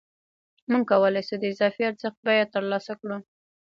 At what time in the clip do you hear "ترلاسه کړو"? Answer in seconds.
2.53-3.17